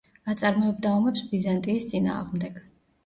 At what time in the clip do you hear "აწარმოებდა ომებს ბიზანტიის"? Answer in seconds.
0.33-1.87